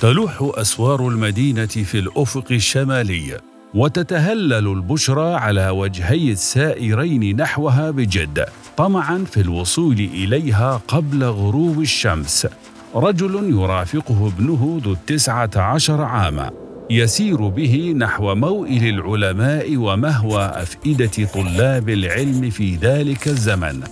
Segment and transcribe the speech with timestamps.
[0.00, 3.40] تلوح أسوار المدينة في الأفق الشمالي
[3.74, 8.44] وتتهلل البشرى على وجهي السائرين نحوها بجد
[8.76, 12.46] طمعا في الوصول إليها قبل غروب الشمس.
[12.94, 16.50] رجل يرافقه ابنه ذو التسعة عشر عاما
[16.90, 23.82] يسير به نحو موئل العلماء ومهوى أفئدة طلاب العلم في ذلك الزمن.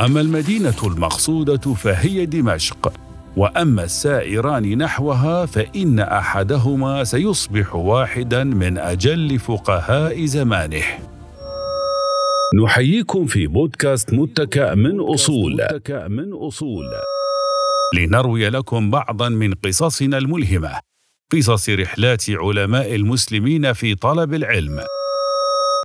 [0.00, 2.92] أما المدينة المقصودة فهي دمشق
[3.36, 10.84] وأما السائران نحوها فإن أحدهما سيصبح واحدا من أجل فقهاء زمانه.
[12.64, 15.52] نحييكم في بودكاست متكأ من أصول.
[15.52, 16.84] متكأ من أصول
[17.96, 20.80] لنروي لكم بعضا من قصصنا الملهمة.
[21.32, 24.80] قصص رحلات علماء المسلمين في طلب العلم.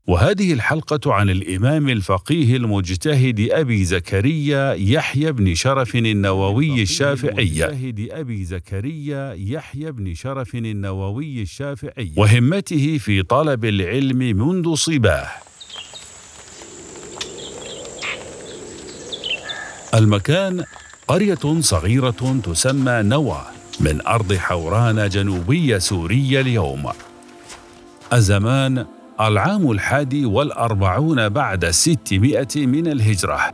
[0.08, 7.64] وهذه الحلقة عن الإمام الفقيه المجتهد أبي زكريا يحيى بن شرف النووي الشافعي.
[8.12, 12.12] أبي زكريا يحيى بن شرف النووي الشافعي.
[12.16, 15.28] وهمته في طلب العلم منذ صباه.
[19.94, 20.64] المكان
[21.08, 23.42] قرية صغيرة تسمى نوى
[23.80, 26.92] من أرض حوران جنوبية سوريا اليوم.
[28.14, 28.86] الزمان
[29.22, 33.54] العام الحادي والأربعون بعد الستمائة من الهجرة.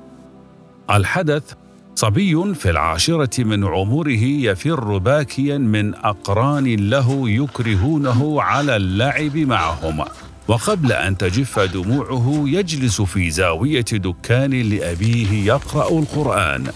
[0.92, 1.54] الحدث
[1.96, 10.06] صبي في العاشرة من عمره يفر باكيا من أقران له يكرهونه على اللعب معهم.
[10.48, 16.68] وقبل أن تجف دموعه يجلس في زاوية دكان لأبيه يقرأ القرآن.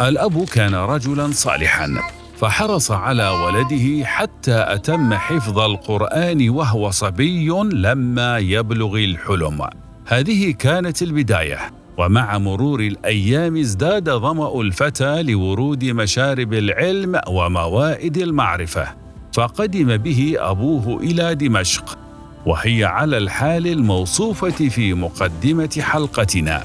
[0.00, 2.17] الأب كان رجلا صالحا.
[2.38, 9.66] فحرص على ولده حتى أتم حفظ القرآن وهو صبي لما يبلغ الحلم.
[10.06, 11.58] هذه كانت البداية.
[11.98, 18.88] ومع مرور الأيام ازداد ظمأ الفتى لورود مشارب العلم وموائد المعرفة.
[19.32, 21.98] فقدم به أبوه إلى دمشق.
[22.46, 26.62] وهي على الحال الموصوفة في مقدمة حلقتنا.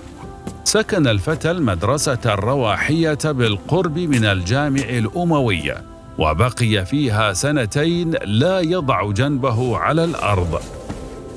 [0.64, 5.74] سكن الفتى المدرسة الرواحية بالقرب من الجامع الأموي،
[6.18, 10.62] وبقي فيها سنتين لا يضع جنبه على الأرض.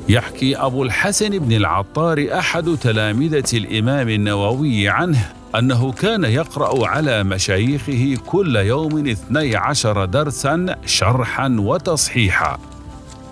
[0.08, 8.16] يحكي أبو الحسن بن العطار أحد تلامذة الإمام النووي عنه أنه كان يقرأ على مشايخه
[8.26, 12.58] كل يوم اثني عشر درسا شرحا وتصحيحا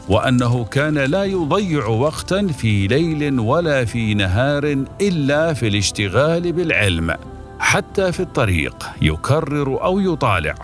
[0.09, 7.15] وأنه كان لا يضيع وقتا في ليل ولا في نهار إلا في الاشتغال بالعلم
[7.59, 10.54] حتى في الطريق يكرر أو يطالع.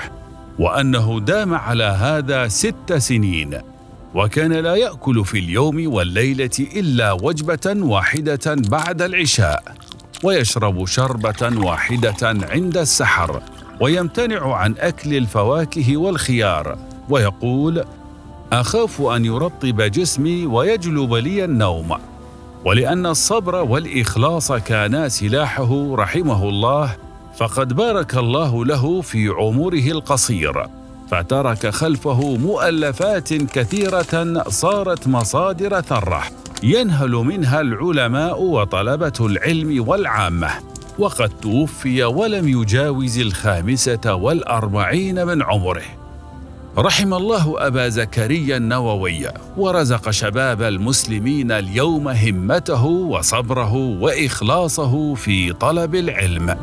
[0.59, 3.59] وأنه دام على هذا ست سنين
[4.15, 9.75] وكان لا يأكل في اليوم والليلة إلا وجبة واحدة بعد العشاء
[10.23, 13.43] ويشرب شربة واحدة عند السحر
[13.81, 16.79] ويمتنع عن أكل الفواكه والخيار
[17.09, 17.85] ويقول
[18.53, 21.97] أخاف أن يرطب جسمي ويجلب لي النوم
[22.65, 26.97] ولأن الصبر والإخلاص كانا سلاحه رحمه الله
[27.37, 30.67] فقد بارك الله له في عمره القصير
[31.11, 36.23] فترك خلفه مؤلفات كثيرة صارت مصادر ثرة
[36.63, 40.51] ينهل منها العلماء وطلبة العلم والعامة
[40.99, 46.00] وقد توفي ولم يجاوز الخامسة والأربعين من عمره.
[46.79, 56.57] رحم الله أبا زكريا النووي ورزق شباب المسلمين اليوم همته وصبره وإخلاصه في طلب العلم.